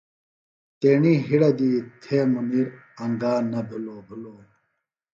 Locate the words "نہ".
3.51-3.59